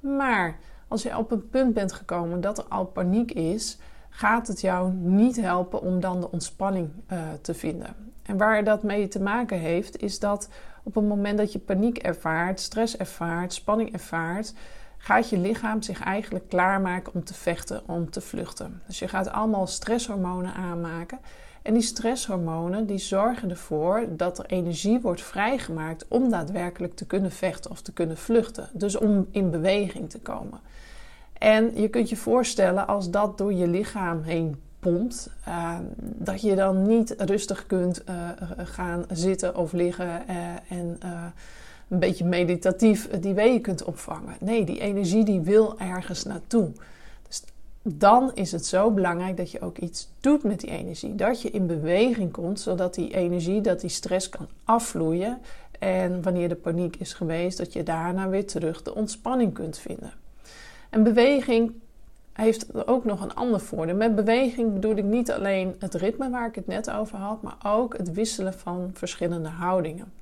Maar 0.00 0.58
als 0.88 1.02
je 1.02 1.16
op 1.16 1.30
een 1.30 1.48
punt 1.48 1.74
bent 1.74 1.92
gekomen 1.92 2.40
dat 2.40 2.58
er 2.58 2.64
al 2.64 2.84
paniek 2.84 3.32
is, 3.32 3.78
gaat 4.10 4.46
het 4.46 4.60
jou 4.60 4.92
niet 4.92 5.40
helpen 5.40 5.80
om 5.80 6.00
dan 6.00 6.20
de 6.20 6.30
ontspanning 6.30 6.90
uh, 7.12 7.18
te 7.40 7.54
vinden. 7.54 7.94
En 8.22 8.36
waar 8.36 8.64
dat 8.64 8.82
mee 8.82 9.08
te 9.08 9.20
maken 9.20 9.58
heeft, 9.58 10.02
is 10.02 10.18
dat 10.18 10.48
op 10.82 10.94
het 10.94 11.04
moment 11.04 11.38
dat 11.38 11.52
je 11.52 11.58
paniek 11.58 11.98
ervaart, 11.98 12.60
stress 12.60 12.96
ervaart, 12.96 13.52
spanning 13.52 13.92
ervaart, 13.92 14.54
gaat 14.98 15.28
je 15.28 15.38
lichaam 15.38 15.82
zich 15.82 16.02
eigenlijk 16.02 16.48
klaarmaken 16.48 17.14
om 17.14 17.24
te 17.24 17.34
vechten, 17.34 17.82
om 17.88 18.10
te 18.10 18.20
vluchten. 18.20 18.82
Dus 18.86 18.98
je 18.98 19.08
gaat 19.08 19.28
allemaal 19.28 19.66
stresshormonen 19.66 20.54
aanmaken. 20.54 21.18
En 21.62 21.72
die 21.72 21.82
stresshormonen 21.82 22.86
die 22.86 22.98
zorgen 22.98 23.50
ervoor 23.50 24.06
dat 24.08 24.38
er 24.38 24.46
energie 24.46 25.00
wordt 25.00 25.22
vrijgemaakt 25.22 26.08
om 26.08 26.30
daadwerkelijk 26.30 26.94
te 26.94 27.06
kunnen 27.06 27.32
vechten 27.32 27.70
of 27.70 27.80
te 27.80 27.92
kunnen 27.92 28.16
vluchten. 28.16 28.68
Dus 28.72 28.96
om 28.96 29.28
in 29.30 29.50
beweging 29.50 30.10
te 30.10 30.20
komen. 30.20 30.60
En 31.40 31.80
je 31.80 31.88
kunt 31.88 32.08
je 32.08 32.16
voorstellen 32.16 32.86
als 32.86 33.10
dat 33.10 33.38
door 33.38 33.52
je 33.52 33.66
lichaam 33.66 34.22
heen 34.22 34.60
pompt, 34.78 35.30
uh, 35.48 35.78
dat 35.98 36.40
je 36.40 36.54
dan 36.54 36.86
niet 36.86 37.14
rustig 37.18 37.66
kunt 37.66 38.02
uh, 38.08 38.28
gaan 38.56 39.04
zitten 39.12 39.56
of 39.56 39.72
liggen 39.72 40.22
uh, 40.30 40.36
en 40.68 40.98
een 41.88 41.98
beetje 41.98 42.24
meditatief 42.24 43.08
die 43.08 43.34
weeën 43.34 43.60
kunt 43.60 43.84
opvangen. 43.84 44.36
Nee, 44.40 44.64
die 44.64 44.80
energie 44.80 45.24
die 45.24 45.40
wil 45.40 45.78
ergens 45.78 46.24
naartoe. 46.24 46.70
Dus 47.26 47.42
dan 47.82 48.30
is 48.34 48.52
het 48.52 48.66
zo 48.66 48.90
belangrijk 48.90 49.36
dat 49.36 49.50
je 49.50 49.60
ook 49.60 49.78
iets 49.78 50.08
doet 50.20 50.42
met 50.42 50.60
die 50.60 50.70
energie. 50.70 51.14
Dat 51.14 51.42
je 51.42 51.50
in 51.50 51.66
beweging 51.66 52.32
komt, 52.32 52.60
zodat 52.60 52.94
die 52.94 53.14
energie, 53.14 53.60
dat 53.60 53.80
die 53.80 53.90
stress 53.90 54.28
kan 54.28 54.48
afvloeien. 54.64 55.38
En 55.78 56.22
wanneer 56.22 56.48
de 56.48 56.54
paniek 56.54 56.96
is 56.96 57.12
geweest, 57.12 57.58
dat 57.58 57.72
je 57.72 57.82
daarna 57.82 58.28
weer 58.28 58.46
terug 58.46 58.82
de 58.82 58.94
ontspanning 58.94 59.54
kunt 59.54 59.78
vinden. 59.78 60.12
En 60.90 61.02
beweging 61.02 61.72
heeft 62.32 62.86
ook 62.86 63.04
nog 63.04 63.22
een 63.22 63.34
ander 63.34 63.60
voordeel. 63.60 63.96
Met 63.96 64.14
beweging 64.14 64.72
bedoel 64.72 64.96
ik 64.96 65.04
niet 65.04 65.30
alleen 65.30 65.74
het 65.78 65.94
ritme 65.94 66.30
waar 66.30 66.46
ik 66.46 66.54
het 66.54 66.66
net 66.66 66.90
over 66.90 67.18
had, 67.18 67.42
maar 67.42 67.56
ook 67.64 67.96
het 67.96 68.12
wisselen 68.12 68.54
van 68.54 68.90
verschillende 68.94 69.48
houdingen. 69.48 70.12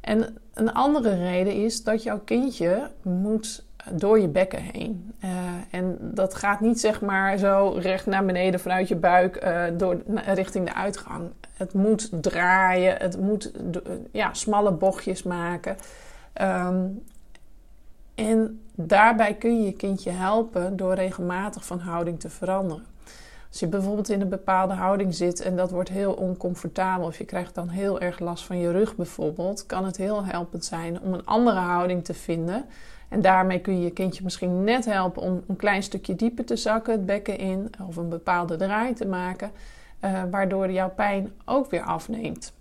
En 0.00 0.36
een 0.54 0.72
andere 0.72 1.14
reden 1.14 1.52
is 1.52 1.82
dat 1.82 2.02
jouw 2.02 2.20
kindje 2.24 2.90
moet 3.02 3.64
door 3.92 4.20
je 4.20 4.28
bekken 4.28 4.62
heen. 4.62 5.14
Uh, 5.24 5.30
en 5.70 5.98
dat 6.00 6.34
gaat 6.34 6.60
niet 6.60 6.80
zeg 6.80 7.00
maar 7.00 7.38
zo 7.38 7.76
recht 7.78 8.06
naar 8.06 8.24
beneden 8.24 8.60
vanuit 8.60 8.88
je 8.88 8.96
buik 8.96 9.44
uh, 9.44 9.64
door, 9.72 10.02
richting 10.24 10.66
de 10.66 10.74
uitgang. 10.74 11.30
Het 11.56 11.72
moet 11.72 12.10
draaien, 12.22 12.96
het 12.96 13.20
moet 13.20 13.52
ja, 14.12 14.34
smalle 14.34 14.72
bochtjes 14.72 15.22
maken. 15.22 15.76
Um, 16.42 17.02
en 18.14 18.63
daarbij 18.74 19.34
kun 19.34 19.56
je 19.56 19.64
je 19.64 19.72
kindje 19.72 20.10
helpen 20.10 20.76
door 20.76 20.94
regelmatig 20.94 21.66
van 21.66 21.78
houding 21.78 22.20
te 22.20 22.28
veranderen. 22.28 22.84
Als 23.50 23.62
je 23.62 23.68
bijvoorbeeld 23.68 24.08
in 24.08 24.20
een 24.20 24.28
bepaalde 24.28 24.74
houding 24.74 25.14
zit 25.14 25.40
en 25.40 25.56
dat 25.56 25.70
wordt 25.70 25.88
heel 25.88 26.12
oncomfortabel, 26.12 27.06
of 27.06 27.18
je 27.18 27.24
krijgt 27.24 27.54
dan 27.54 27.68
heel 27.68 28.00
erg 28.00 28.18
last 28.18 28.44
van 28.44 28.58
je 28.58 28.70
rug 28.70 28.96
bijvoorbeeld, 28.96 29.66
kan 29.66 29.84
het 29.84 29.96
heel 29.96 30.24
helpend 30.24 30.64
zijn 30.64 31.00
om 31.00 31.14
een 31.14 31.26
andere 31.26 31.58
houding 31.58 32.04
te 32.04 32.14
vinden. 32.14 32.64
En 33.08 33.20
daarmee 33.20 33.60
kun 33.60 33.78
je 33.78 33.84
je 33.84 33.90
kindje 33.90 34.24
misschien 34.24 34.64
net 34.64 34.84
helpen 34.84 35.22
om 35.22 35.42
een 35.48 35.56
klein 35.56 35.82
stukje 35.82 36.14
dieper 36.14 36.44
te 36.44 36.56
zakken, 36.56 36.92
het 36.92 37.06
bekken 37.06 37.38
in, 37.38 37.70
of 37.88 37.96
een 37.96 38.08
bepaalde 38.08 38.56
draai 38.56 38.92
te 38.92 39.06
maken, 39.06 39.50
uh, 40.04 40.22
waardoor 40.30 40.70
jouw 40.70 40.90
pijn 40.90 41.32
ook 41.44 41.70
weer 41.70 41.82
afneemt. 41.82 42.52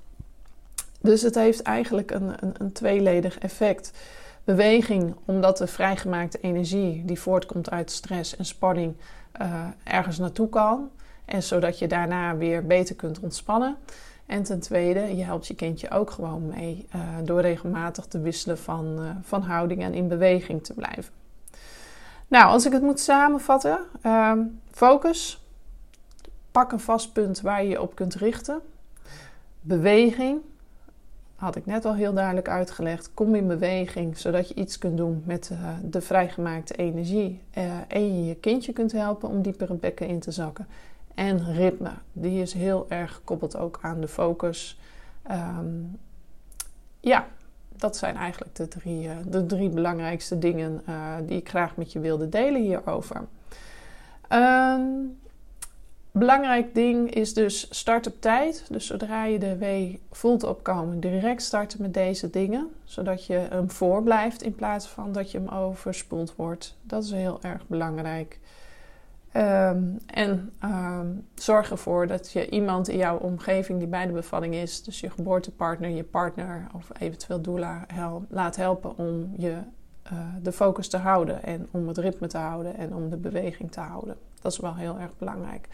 Dus 1.01 1.21
het 1.21 1.35
heeft 1.35 1.61
eigenlijk 1.61 2.11
een, 2.11 2.33
een, 2.39 2.53
een 2.57 2.71
tweeledig 2.71 3.37
effect. 3.37 3.91
Beweging, 4.43 5.15
omdat 5.25 5.57
de 5.57 5.67
vrijgemaakte 5.67 6.39
energie 6.41 7.05
die 7.05 7.19
voortkomt 7.19 7.69
uit 7.69 7.91
stress 7.91 8.35
en 8.35 8.45
spanning 8.45 8.95
uh, 9.41 9.65
ergens 9.83 10.17
naartoe 10.17 10.49
kan. 10.49 10.89
En 11.25 11.43
zodat 11.43 11.79
je 11.79 11.87
daarna 11.87 12.37
weer 12.37 12.65
beter 12.65 12.95
kunt 12.95 13.19
ontspannen. 13.19 13.77
En 14.25 14.43
ten 14.43 14.59
tweede, 14.59 15.15
je 15.15 15.23
helpt 15.23 15.47
je 15.47 15.55
kindje 15.55 15.89
ook 15.89 16.11
gewoon 16.11 16.47
mee 16.47 16.87
uh, 16.95 17.01
door 17.23 17.41
regelmatig 17.41 18.05
te 18.05 18.19
wisselen 18.19 18.57
van, 18.57 18.99
uh, 18.99 19.09
van 19.21 19.41
houding 19.41 19.81
en 19.83 19.93
in 19.93 20.07
beweging 20.07 20.63
te 20.63 20.73
blijven. 20.73 21.13
Nou, 22.27 22.45
als 22.45 22.65
ik 22.65 22.71
het 22.71 22.81
moet 22.81 22.99
samenvatten, 22.99 23.79
uh, 24.05 24.31
focus. 24.71 25.41
Pak 26.51 26.71
een 26.71 26.79
vast 26.79 27.13
punt 27.13 27.41
waar 27.41 27.63
je 27.63 27.69
je 27.69 27.81
op 27.81 27.95
kunt 27.95 28.15
richten. 28.15 28.61
Beweging, 29.61 30.41
had 31.43 31.55
ik 31.55 31.65
net 31.65 31.85
al 31.85 31.95
heel 31.95 32.13
duidelijk 32.13 32.49
uitgelegd. 32.49 33.13
Kom 33.13 33.35
in 33.35 33.47
beweging, 33.47 34.17
zodat 34.17 34.47
je 34.47 34.53
iets 34.53 34.77
kunt 34.77 34.97
doen 34.97 35.23
met 35.25 35.49
uh, 35.51 35.59
de 35.83 36.01
vrijgemaakte 36.01 36.75
energie. 36.75 37.41
Uh, 37.57 37.63
en 37.87 38.17
je 38.17 38.25
je 38.25 38.35
kindje 38.35 38.73
kunt 38.73 38.91
helpen 38.91 39.29
om 39.29 39.41
dieper 39.41 39.69
het 39.69 39.79
bekken 39.79 40.07
in 40.07 40.19
te 40.19 40.31
zakken. 40.31 40.67
En 41.15 41.53
ritme, 41.53 41.91
die 42.11 42.41
is 42.41 42.53
heel 42.53 42.85
erg 42.89 43.13
gekoppeld 43.13 43.57
ook 43.57 43.79
aan 43.81 44.01
de 44.01 44.07
focus. 44.07 44.79
Um, 45.31 45.99
ja, 46.99 47.27
dat 47.75 47.97
zijn 47.97 48.15
eigenlijk 48.15 48.55
de 48.55 48.67
drie, 48.67 49.03
uh, 49.03 49.11
de 49.27 49.45
drie 49.45 49.69
belangrijkste 49.69 50.39
dingen 50.39 50.81
die 51.25 51.37
ik 51.37 51.49
graag 51.49 51.75
met 51.75 51.91
je 51.91 51.99
wilde 51.99 52.29
delen 52.29 52.61
hierover. 52.61 53.21
Um, 54.29 55.21
Belangrijk 56.15 56.75
ding 56.75 57.13
is 57.13 57.33
dus 57.33 57.67
start 57.69 58.07
op 58.07 58.21
tijd. 58.21 58.65
Dus 58.69 58.85
zodra 58.85 59.25
je 59.25 59.39
de 59.39 59.57
wee 59.57 60.01
voelt 60.11 60.43
opkomen, 60.43 60.99
direct 60.99 61.41
starten 61.41 61.81
met 61.81 61.93
deze 61.93 62.29
dingen. 62.29 62.69
Zodat 62.83 63.25
je 63.25 63.33
hem 63.33 63.71
voorblijft 63.71 64.41
in 64.41 64.55
plaats 64.55 64.87
van 64.87 65.11
dat 65.11 65.31
je 65.31 65.37
hem 65.37 65.47
overspoeld 65.47 66.35
wordt. 66.35 66.77
Dat 66.81 67.03
is 67.03 67.11
heel 67.11 67.39
erg 67.41 67.67
belangrijk. 67.67 68.39
Um, 69.35 69.97
en 70.05 70.51
um, 70.63 71.27
zorg 71.35 71.71
ervoor 71.71 72.07
dat 72.07 72.31
je 72.31 72.49
iemand 72.49 72.87
in 72.87 72.97
jouw 72.97 73.17
omgeving 73.17 73.79
die 73.79 73.87
bij 73.87 74.05
de 74.05 74.13
bevalling 74.13 74.55
is, 74.55 74.83
dus 74.83 74.99
je 74.99 75.09
geboortepartner, 75.09 75.89
je 75.89 76.03
partner 76.03 76.67
of 76.75 76.89
eventueel 76.99 77.41
doula, 77.41 77.83
hel 77.87 78.25
laat 78.29 78.55
helpen 78.55 78.97
om 78.97 79.33
je 79.37 79.57
uh, 80.11 80.19
de 80.41 80.51
focus 80.51 80.87
te 80.87 80.97
houden 80.97 81.43
en 81.43 81.67
om 81.71 81.87
het 81.87 81.97
ritme 81.97 82.27
te 82.27 82.37
houden 82.37 82.77
en 82.77 82.95
om 82.95 83.09
de 83.09 83.17
beweging 83.17 83.71
te 83.71 83.79
houden. 83.79 84.15
Dat 84.41 84.51
is 84.51 84.59
wel 84.59 84.75
heel 84.75 84.99
erg 84.99 85.17
belangrijk. 85.17 85.67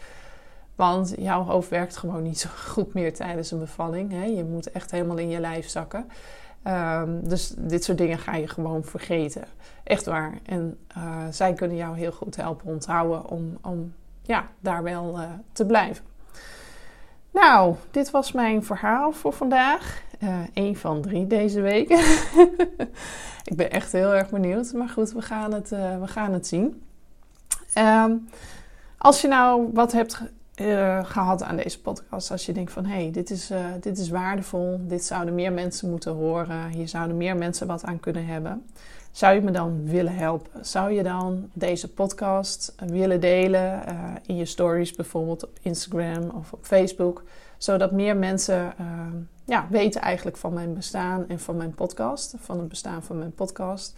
Want 0.80 1.14
jouw 1.18 1.44
hoofd 1.44 1.68
werkt 1.68 1.96
gewoon 1.96 2.22
niet 2.22 2.38
zo 2.38 2.48
goed 2.68 2.94
meer 2.94 3.14
tijdens 3.14 3.50
een 3.50 3.58
bevalling. 3.58 4.12
Hè? 4.12 4.24
Je 4.24 4.44
moet 4.44 4.70
echt 4.70 4.90
helemaal 4.90 5.16
in 5.16 5.28
je 5.28 5.40
lijf 5.40 5.68
zakken. 5.68 6.06
Um, 6.64 7.28
dus 7.28 7.54
dit 7.56 7.84
soort 7.84 7.98
dingen 7.98 8.18
ga 8.18 8.36
je 8.36 8.48
gewoon 8.48 8.84
vergeten. 8.84 9.44
Echt 9.84 10.04
waar. 10.04 10.38
En 10.46 10.78
uh, 10.96 11.24
zij 11.30 11.52
kunnen 11.52 11.76
jou 11.76 11.96
heel 11.96 12.12
goed 12.12 12.36
helpen 12.36 12.66
onthouden 12.66 13.28
om, 13.28 13.58
om 13.62 13.92
ja, 14.22 14.46
daar 14.60 14.82
wel 14.82 15.18
uh, 15.18 15.24
te 15.52 15.66
blijven. 15.66 16.04
Nou, 17.30 17.74
dit 17.90 18.10
was 18.10 18.32
mijn 18.32 18.64
verhaal 18.64 19.12
voor 19.12 19.32
vandaag. 19.32 20.02
Eén 20.54 20.70
uh, 20.70 20.76
van 20.76 21.00
drie 21.00 21.26
deze 21.26 21.60
week. 21.60 21.88
Ik 23.50 23.56
ben 23.56 23.70
echt 23.70 23.92
heel 23.92 24.14
erg 24.14 24.30
benieuwd. 24.30 24.72
Maar 24.72 24.88
goed, 24.88 25.12
we 25.12 25.22
gaan 25.22 25.52
het, 25.52 25.68
we 25.70 26.06
gaan 26.06 26.32
het 26.32 26.46
zien. 26.46 26.82
Um, 27.78 28.28
als 28.98 29.20
je 29.20 29.28
nou 29.28 29.70
wat 29.72 29.92
hebt 29.92 30.22
uh, 30.60 31.04
gehad 31.04 31.42
aan 31.42 31.56
deze 31.56 31.80
podcast. 31.80 32.30
Als 32.30 32.46
je 32.46 32.52
denkt 32.52 32.72
van 32.72 32.84
hé, 32.84 33.02
hey, 33.02 33.10
dit, 33.10 33.30
is, 33.30 33.50
uh, 33.50 33.58
dit 33.80 33.98
is 33.98 34.08
waardevol, 34.08 34.80
dit 34.82 35.04
zouden 35.04 35.34
meer 35.34 35.52
mensen 35.52 35.90
moeten 35.90 36.12
horen, 36.12 36.68
hier 36.68 36.88
zouden 36.88 37.16
meer 37.16 37.36
mensen 37.36 37.66
wat 37.66 37.84
aan 37.84 38.00
kunnen 38.00 38.26
hebben. 38.26 38.64
Zou 39.10 39.34
je 39.34 39.40
me 39.40 39.50
dan 39.50 39.84
willen 39.84 40.14
helpen? 40.14 40.64
Zou 40.64 40.92
je 40.92 41.02
dan 41.02 41.50
deze 41.52 41.88
podcast 41.88 42.74
willen 42.86 43.20
delen 43.20 43.82
uh, 43.88 43.94
in 44.26 44.36
je 44.36 44.44
stories, 44.44 44.94
bijvoorbeeld 44.94 45.44
op 45.44 45.58
Instagram 45.62 46.30
of 46.30 46.52
op 46.52 46.64
Facebook, 46.64 47.22
zodat 47.58 47.92
meer 47.92 48.16
mensen 48.16 48.74
ja, 49.44 49.66
weten 49.70 50.00
eigenlijk 50.00 50.36
van 50.36 50.52
mijn 50.52 50.74
bestaan 50.74 51.24
en 51.28 51.40
van 51.40 51.56
mijn 51.56 51.74
podcast, 51.74 52.34
van 52.38 52.58
het 52.58 52.68
bestaan 52.68 53.02
van 53.02 53.18
mijn 53.18 53.34
podcast. 53.34 53.94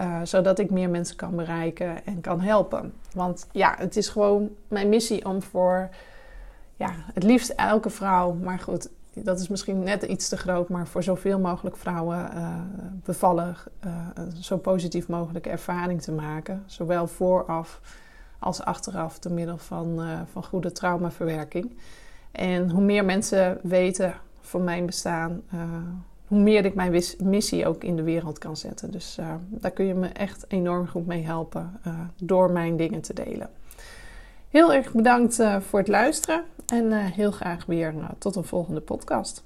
Uh, 0.00 0.20
zodat 0.22 0.58
ik 0.58 0.70
meer 0.70 0.90
mensen 0.90 1.16
kan 1.16 1.36
bereiken 1.36 2.06
en 2.06 2.20
kan 2.20 2.40
helpen. 2.40 2.92
Want 3.14 3.46
ja, 3.50 3.74
het 3.78 3.96
is 3.96 4.08
gewoon 4.08 4.50
mijn 4.68 4.88
missie 4.88 5.24
om 5.24 5.42
voor 5.42 5.88
ja, 6.76 6.90
het 7.14 7.22
liefst 7.22 7.50
elke 7.50 7.90
vrouw, 7.90 8.32
maar 8.32 8.58
goed, 8.58 8.88
dat 9.14 9.40
is 9.40 9.48
misschien 9.48 9.82
net 9.82 10.02
iets 10.02 10.28
te 10.28 10.36
groot, 10.36 10.68
maar 10.68 10.86
voor 10.86 11.02
zoveel 11.02 11.38
mogelijk 11.38 11.76
vrouwen 11.76 12.30
uh, 12.34 12.48
bevallig 13.04 13.68
uh, 13.84 13.92
zo 14.40 14.56
positief 14.56 15.08
mogelijke 15.08 15.50
ervaring 15.50 16.02
te 16.02 16.12
maken. 16.12 16.62
Zowel 16.66 17.06
vooraf 17.06 17.80
als 18.38 18.62
achteraf, 18.62 19.18
door 19.18 19.32
middel 19.32 19.58
van, 19.58 20.00
van 20.32 20.44
goede 20.44 20.72
traumaverwerking. 20.72 21.76
En 22.32 22.70
hoe 22.70 22.82
meer 22.82 23.04
mensen 23.04 23.58
weten 23.62 24.14
van 24.40 24.64
mijn 24.64 24.86
bestaan, 24.86 25.42
hoe 26.32 26.40
meer 26.40 26.64
ik 26.64 26.74
mijn 26.74 27.02
missie 27.18 27.66
ook 27.66 27.84
in 27.84 27.96
de 27.96 28.02
wereld 28.02 28.38
kan 28.38 28.56
zetten. 28.56 28.90
Dus 28.90 29.16
uh, 29.20 29.34
daar 29.48 29.70
kun 29.70 29.84
je 29.84 29.94
me 29.94 30.06
echt 30.06 30.44
enorm 30.48 30.88
goed 30.88 31.06
mee 31.06 31.24
helpen 31.24 31.80
uh, 31.86 32.00
door 32.16 32.50
mijn 32.50 32.76
dingen 32.76 33.00
te 33.00 33.14
delen. 33.14 33.50
Heel 34.48 34.72
erg 34.72 34.92
bedankt 34.92 35.38
uh, 35.38 35.60
voor 35.60 35.78
het 35.78 35.88
luisteren 35.88 36.44
en 36.66 36.92
heel 36.92 37.30
graag 37.30 37.66
weer 37.66 37.94
tot 38.18 38.36
een 38.36 38.44
volgende 38.44 38.80
podcast. 38.80 39.44